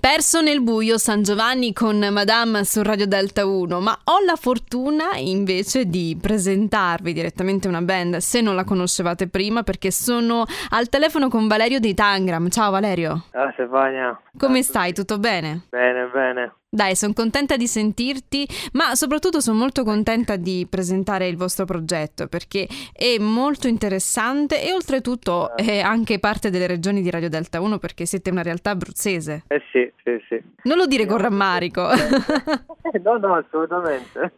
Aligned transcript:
Perso 0.00 0.42
nel 0.42 0.60
buio 0.60 0.98
San 0.98 1.22
Giovanni 1.22 1.72
con 1.72 1.98
Madame 2.10 2.64
su 2.64 2.82
Radio 2.82 3.06
Delta 3.06 3.46
1, 3.46 3.80
ma 3.80 3.98
ho 4.04 4.24
la 4.24 4.36
fortuna 4.36 5.16
invece 5.16 5.86
di 5.86 6.18
presentarvi 6.20 7.12
direttamente 7.12 7.68
una 7.68 7.80
band 7.80 8.16
se 8.16 8.40
non 8.40 8.54
la 8.54 8.64
conoscevate 8.64 9.28
prima 9.28 9.62
perché 9.62 9.90
sono 9.90 10.44
al 10.70 10.88
telefono 10.88 11.28
con 11.28 11.46
Valerio 11.46 11.80
dei 11.80 11.94
Tangram. 11.94 12.48
Ciao 12.48 12.70
Valerio. 12.70 13.24
Ciao 13.30 13.50
Stefania. 13.52 14.20
Come 14.36 14.62
stai? 14.62 14.92
Tutto 14.92 15.18
bene? 15.18 15.62
Bene, 15.70 16.10
bene. 16.12 16.52
Dai, 16.74 16.96
sono 16.96 17.12
contenta 17.12 17.56
di 17.56 17.68
sentirti, 17.68 18.44
ma 18.72 18.96
soprattutto 18.96 19.38
sono 19.38 19.56
molto 19.56 19.84
contenta 19.84 20.34
di 20.34 20.66
presentare 20.68 21.28
il 21.28 21.36
vostro 21.36 21.64
progetto 21.64 22.26
perché 22.26 22.66
è 22.92 23.16
molto 23.20 23.68
interessante 23.68 24.60
e 24.60 24.72
oltretutto 24.72 25.54
è 25.54 25.78
anche 25.78 26.18
parte 26.18 26.50
delle 26.50 26.66
regioni 26.66 27.00
di 27.00 27.10
Radio 27.10 27.28
Delta 27.28 27.60
1 27.60 27.78
perché 27.78 28.06
siete 28.06 28.30
una 28.30 28.42
realtà 28.42 28.70
abruzzese. 28.70 29.44
Eh 29.46 29.62
sì, 29.70 29.88
sì, 30.02 30.20
sì. 30.28 30.42
Non 30.64 30.76
lo 30.76 30.86
dire 30.86 31.06
con 31.06 31.18
rammarico. 31.18 31.86
no, 33.04 33.18
no, 33.18 33.34
assolutamente. 33.36 34.32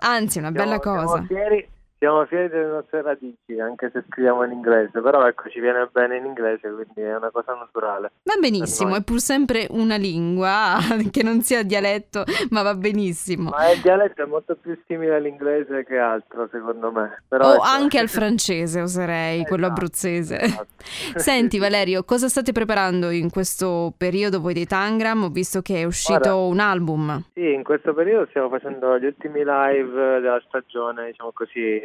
Anzi, 0.00 0.40
una 0.40 0.50
bella 0.50 0.78
siamo, 0.78 0.98
cosa. 0.98 1.12
Siamo 1.12 1.26
fieri, 1.28 1.66
siamo 1.98 2.24
fieri 2.26 2.48
delle 2.48 2.66
nostre 2.66 3.02
radici, 3.02 3.58
anche 3.60 3.90
se 3.92 4.04
scriviamo 4.08 4.44
in 4.44 4.52
inglese, 4.52 5.00
però 5.00 5.26
ecco, 5.26 5.48
ci 5.48 5.60
viene 5.60 5.88
bene 5.90 6.16
in 6.16 6.24
inglese, 6.26 6.70
quindi 6.70 7.00
è 7.00 7.16
una 7.16 7.30
cosa 7.30 7.54
naturale. 7.54 8.12
Va 8.22 8.34
benissimo, 8.40 8.94
è 8.94 9.02
pur 9.02 9.18
sempre 9.20 9.66
una 9.70 9.96
lingua 9.96 10.78
che 11.10 11.22
non 11.22 11.40
sia 11.42 11.62
dialetto, 11.62 12.24
ma 12.50 12.62
va 12.62 12.74
benissimo. 12.74 13.50
Ma 13.50 13.70
il 13.72 13.80
dialetto 13.80 14.22
è 14.22 14.26
molto 14.26 14.56
più 14.56 14.78
simile 14.86 15.16
all'inglese 15.16 15.84
che 15.84 15.98
altro, 15.98 16.48
secondo 16.52 16.92
me. 16.92 17.22
Però 17.28 17.48
o 17.48 17.54
ecco. 17.54 17.62
anche 17.62 17.98
al 17.98 18.08
francese, 18.08 18.80
oserei, 18.80 19.44
quello 19.44 19.66
Esatto, 19.66 19.80
abruzzese. 19.80 20.40
esatto. 20.40 20.66
Senti 21.18 21.58
Valerio, 21.58 22.04
cosa 22.04 22.28
state 22.28 22.52
preparando 22.52 23.10
in 23.10 23.30
questo 23.30 23.92
periodo 23.96 24.40
voi 24.40 24.54
dei 24.54 24.66
Tangram? 24.66 25.24
Ho 25.24 25.28
visto 25.30 25.62
che 25.62 25.80
è 25.80 25.84
uscito 25.84 26.18
Guarda. 26.18 26.36
un 26.36 26.58
album. 26.60 27.24
Sì, 27.34 27.52
in 27.52 27.64
questo 27.64 27.92
periodo 27.92 28.26
stiamo 28.28 28.48
facendo 28.48 28.98
gli 28.98 29.06
ultimi 29.06 29.42
live 29.44 30.20
della 30.20 30.40
stagione, 30.46 31.06
diciamo 31.06 31.32
così, 31.32 31.80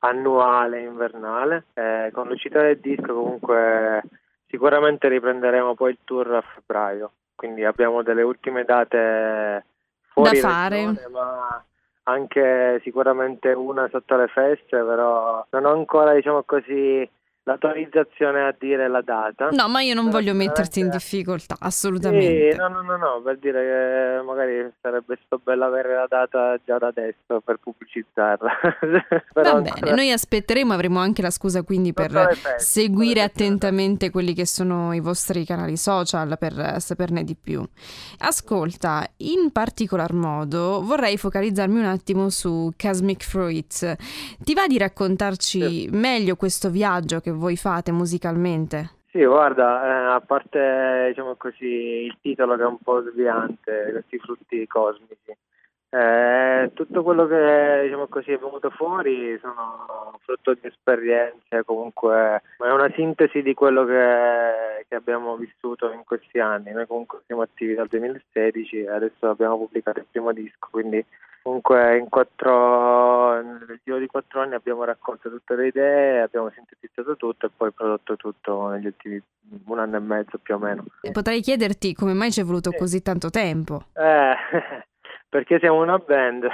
annuale, 0.00 0.80
invernale. 0.80 1.64
Eh, 1.74 2.10
con 2.12 2.28
l'uscita 2.28 2.60
del 2.62 2.78
disco 2.78 3.14
comunque 3.14 4.02
sicuramente 4.46 5.08
riprenderemo 5.08 5.74
poi 5.74 5.90
il 5.92 5.98
tour 6.04 6.34
a 6.34 6.40
febbraio, 6.40 7.10
quindi 7.34 7.64
abbiamo 7.64 8.02
delle 8.02 8.22
ultime 8.22 8.64
date 8.64 9.64
fuori 10.12 10.40
Da 10.40 10.48
fare. 10.48 10.76
regione, 10.76 11.08
ma 11.10 11.62
anche 12.04 12.80
sicuramente 12.82 13.52
una 13.52 13.88
sotto 13.90 14.16
le 14.16 14.28
feste, 14.28 14.78
però 14.82 15.44
non 15.50 15.64
ho 15.66 15.72
ancora, 15.72 16.14
diciamo 16.14 16.42
così, 16.44 17.08
l'autorizzazione 17.48 18.46
a 18.46 18.54
dire 18.58 18.88
la 18.88 19.00
data. 19.00 19.48
No, 19.50 19.68
ma 19.68 19.80
io 19.80 19.94
non 19.94 20.10
voglio 20.10 20.34
metterti 20.34 20.80
in 20.80 20.90
difficoltà, 20.90 21.56
assolutamente. 21.58 22.52
Sì, 22.52 22.56
no, 22.58 22.68
no, 22.68 22.82
no, 22.82 22.96
no, 22.98 23.22
per 23.24 23.38
dire 23.38 24.18
che 24.18 24.22
magari 24.22 24.70
sarebbe 24.82 25.18
stato 25.24 25.40
bello 25.42 25.64
avere 25.64 25.94
la 25.94 26.06
data 26.06 26.58
già 26.64 26.76
da 26.76 26.88
adesso 26.88 27.40
per 27.42 27.58
pubblicizzarla. 27.62 28.50
Però 29.32 29.52
Va 29.54 29.60
bene, 29.60 29.94
noi 29.94 30.12
aspetteremo, 30.12 30.74
avremo 30.74 30.98
anche 30.98 31.22
la 31.22 31.30
scusa 31.30 31.62
quindi 31.62 31.94
per 31.94 32.10
feste, 32.10 32.58
seguire 32.58 33.22
attentamente 33.22 34.10
quelli 34.10 34.34
che 34.34 34.46
sono 34.46 34.92
i 34.92 35.00
vostri 35.00 35.44
canali 35.46 35.78
social 35.78 36.36
per 36.38 36.76
saperne 36.80 37.24
di 37.24 37.34
più. 37.34 37.66
Ascolta, 38.18 39.06
in 39.18 39.50
particolar 39.52 40.12
modo 40.12 40.82
vorrei 40.82 41.16
focalizzarmi 41.16 41.78
un 41.78 41.86
attimo 41.86 42.28
su 42.28 42.70
Cosmic 42.76 43.24
Fruits. 43.24 43.94
Ti 44.38 44.54
va 44.54 44.66
di 44.66 44.76
raccontarci 44.76 45.88
meglio 45.92 46.36
questo 46.36 46.68
viaggio 46.68 47.20
che 47.20 47.36
voi 47.38 47.56
fate 47.56 47.92
musicalmente? 47.92 48.96
Sì, 49.10 49.24
guarda, 49.24 49.84
eh, 49.84 50.14
a 50.16 50.20
parte 50.20 51.06
diciamo 51.08 51.34
così 51.36 51.64
il 51.64 52.18
titolo 52.20 52.56
che 52.56 52.62
è 52.62 52.66
un 52.66 52.78
po' 52.78 53.02
sviante, 53.10 53.88
questi 53.90 54.18
frutti 54.18 54.66
cosmici, 54.66 55.34
eh, 55.90 56.70
tutto 56.74 57.02
quello 57.02 57.26
che 57.26 57.80
diciamo 57.84 58.08
così 58.08 58.32
è 58.32 58.38
venuto 58.38 58.68
fuori 58.70 59.38
sono 59.40 60.18
frutto 60.22 60.52
di 60.52 60.66
esperienze, 60.66 61.64
comunque 61.64 62.42
è 62.58 62.70
una 62.70 62.92
sintesi 62.94 63.40
di 63.40 63.54
quello 63.54 63.86
che, 63.86 64.84
che 64.86 64.94
abbiamo 64.94 65.36
vissuto 65.36 65.90
in 65.90 66.02
questi 66.04 66.40
anni. 66.40 66.72
Noi 66.72 66.86
comunque 66.86 67.20
siamo 67.24 67.42
attivi 67.42 67.74
dal 67.74 67.88
2016 67.88 68.80
e 68.82 68.90
adesso 68.90 69.30
abbiamo 69.30 69.56
pubblicato 69.56 70.00
il 70.00 70.06
primo 70.10 70.32
disco, 70.32 70.68
quindi 70.70 71.02
comunque 71.42 71.96
in 71.96 72.10
quattro, 72.10 73.40
nel 73.40 73.80
giro 73.82 73.98
di 73.98 74.06
quattro 74.06 74.42
anni 74.42 74.54
abbiamo 74.54 74.84
raccolto 74.84 75.30
tutte 75.30 75.54
le 75.54 75.68
idee, 75.68 76.20
abbiamo 76.20 76.50
sintetizzato 76.50 77.16
tutto 77.16 77.46
e 77.46 77.50
poi 77.56 77.72
prodotto 77.72 78.16
tutto 78.16 78.68
negli 78.68 78.86
ultimi 78.86 79.22
un 79.64 79.78
anno 79.78 79.96
e 79.96 80.00
mezzo 80.00 80.36
più 80.36 80.56
o 80.56 80.58
meno. 80.58 80.84
Potrei 81.10 81.40
chiederti 81.40 81.94
come 81.94 82.12
mai 82.12 82.30
ci 82.30 82.42
è 82.42 82.44
voluto 82.44 82.72
così 82.72 83.00
tanto 83.00 83.30
tempo? 83.30 83.84
Eh, 83.94 84.34
perché 85.28 85.58
siamo 85.58 85.82
una 85.82 85.98
band. 85.98 86.46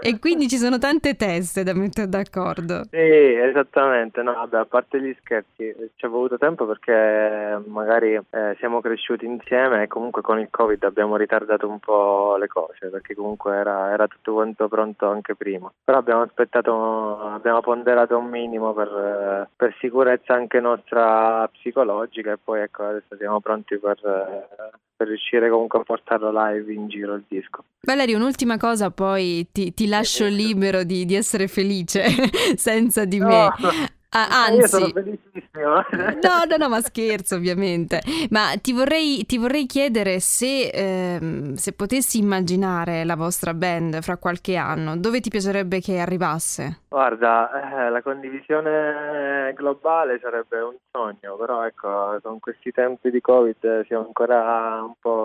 E 0.00 0.18
quindi 0.20 0.48
ci 0.48 0.58
sono 0.58 0.78
tante 0.78 1.16
teste 1.16 1.64
da 1.64 1.74
mettere 1.74 2.08
d'accordo. 2.08 2.84
Sì, 2.90 2.96
esattamente, 2.96 4.22
no, 4.22 4.32
vabbè, 4.32 4.58
a 4.58 4.64
parte 4.64 5.00
gli 5.00 5.14
scherzi, 5.20 5.74
ci 5.96 6.06
è 6.06 6.08
voluto 6.08 6.38
tempo 6.38 6.66
perché 6.66 7.60
magari 7.66 8.14
eh, 8.14 8.54
siamo 8.58 8.80
cresciuti 8.80 9.26
insieme 9.26 9.82
e 9.82 9.88
comunque 9.88 10.22
con 10.22 10.38
il 10.38 10.48
Covid 10.50 10.84
abbiamo 10.84 11.16
ritardato 11.16 11.68
un 11.68 11.80
po' 11.80 12.36
le 12.36 12.46
cose, 12.46 12.90
perché 12.90 13.14
comunque 13.14 13.56
era, 13.56 13.90
era 13.92 14.06
tutto 14.06 14.34
quanto 14.34 14.68
pronto 14.68 15.08
anche 15.08 15.34
prima. 15.34 15.72
Però 15.82 15.98
abbiamo 15.98 16.22
aspettato, 16.22 17.18
abbiamo 17.20 17.60
ponderato 17.60 18.16
un 18.16 18.28
minimo 18.28 18.72
per, 18.72 19.48
per 19.56 19.74
sicurezza 19.80 20.34
anche 20.34 20.60
nostra 20.60 21.48
psicologica 21.48 22.32
e 22.32 22.38
poi 22.42 22.60
ecco, 22.60 22.84
adesso 22.84 23.16
siamo 23.16 23.40
pronti 23.40 23.76
per, 23.78 23.98
eh, 24.04 24.78
per 25.02 25.08
riuscire 25.08 25.50
comunque 25.50 25.80
a 25.80 25.82
portarlo 25.82 26.30
live 26.32 26.72
in 26.72 26.88
giro 26.88 27.14
il 27.14 27.24
disco. 27.26 27.64
Valerio, 27.80 28.16
un'ultima 28.16 28.56
cosa, 28.56 28.90
poi 28.90 29.48
ti, 29.50 29.74
ti 29.74 29.88
lascio 29.88 30.26
libero 30.26 30.84
di, 30.84 31.04
di 31.04 31.16
essere 31.16 31.48
felice 31.48 32.04
senza 32.54 33.04
di 33.04 33.18
me. 33.18 33.48
Ah, 34.14 34.50
io 34.50 34.66
sono 34.66 34.84
anzi, 34.84 34.92
felicissimo. 34.92 35.74
no, 36.20 36.44
no, 36.46 36.56
no, 36.58 36.68
ma 36.68 36.80
scherzo 36.82 37.36
ovviamente. 37.36 38.00
Ma 38.28 38.52
ti 38.60 38.74
vorrei, 38.74 39.24
ti 39.24 39.38
vorrei 39.38 39.64
chiedere 39.64 40.20
se, 40.20 40.68
ehm, 40.68 41.54
se 41.54 41.72
potessi 41.72 42.18
immaginare 42.18 43.04
la 43.04 43.16
vostra 43.16 43.54
band 43.54 44.02
fra 44.02 44.18
qualche 44.18 44.56
anno, 44.56 44.98
dove 44.98 45.20
ti 45.20 45.30
piacerebbe 45.30 45.80
che 45.80 45.98
arrivasse? 45.98 46.80
Guarda, 46.88 47.86
eh, 47.86 47.90
la 47.90 48.02
condivisione 48.02 49.54
globale 49.54 50.18
sarebbe 50.20 50.60
un 50.60 50.76
sogno, 50.90 51.36
però 51.36 51.64
ecco, 51.64 52.18
con 52.22 52.38
questi 52.38 52.70
tempi 52.70 53.10
di 53.10 53.22
Covid 53.22 53.86
siamo 53.86 54.04
ancora 54.04 54.82
un 54.82 54.92
po' 55.00 55.21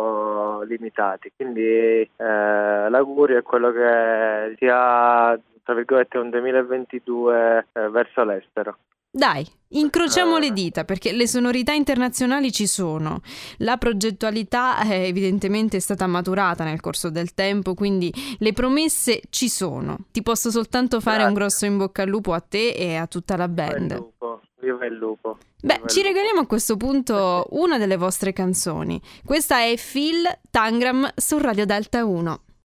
limitati, 0.63 1.31
quindi 1.35 1.61
eh, 1.63 2.09
l'augurio 2.17 3.37
è 3.37 3.43
quello 3.43 3.71
che 3.71 4.55
sia, 4.57 5.39
tra 5.63 5.73
virgolette, 5.73 6.17
un 6.17 6.29
2022 6.29 7.67
eh, 7.73 7.89
verso 7.89 8.23
l'estero. 8.23 8.77
Dai, 9.09 9.43
incrociamo 9.69 10.37
Eh. 10.37 10.41
le 10.41 10.51
dita 10.51 10.83
perché 10.83 11.11
le 11.11 11.27
sonorità 11.27 11.71
internazionali 11.71 12.51
ci 12.51 12.67
sono. 12.67 13.21
La 13.59 13.77
progettualità 13.77 14.79
eh, 14.83 15.07
evidentemente 15.07 15.77
è 15.77 15.79
stata 15.79 16.05
maturata 16.05 16.63
nel 16.63 16.81
corso 16.81 17.09
del 17.09 17.33
tempo, 17.33 17.73
quindi 17.73 18.13
le 18.37 18.53
promesse 18.53 19.21
ci 19.29 19.49
sono. 19.49 19.97
Ti 20.11 20.21
posso 20.21 20.51
soltanto 20.51 20.99
fare 20.99 21.23
un 21.23 21.33
Grazie. 21.33 21.39
grosso 21.39 21.65
in 21.65 21.77
bocca 21.77 22.03
al 22.03 22.09
lupo 22.09 22.33
a 22.33 22.41
te 22.41 22.69
e 22.71 22.95
a 22.95 23.07
tutta 23.07 23.35
la 23.37 23.47
band. 23.47 24.05
Il 24.87 24.95
lupo. 24.95 25.37
Beh, 25.61 25.81
ci 25.85 25.97
lupo. 26.01 26.07
regaliamo 26.07 26.39
a 26.41 26.45
questo 26.47 26.77
punto 26.77 27.47
una 27.51 27.77
delle 27.77 27.97
vostre 27.97 28.33
canzoni. 28.33 29.01
Questa 29.23 29.59
è 29.59 29.75
Phil 29.75 30.23
Tangram 30.49 31.09
su 31.15 31.37
Radio 31.37 31.65
Delta 31.65 32.05
1. 32.05 32.41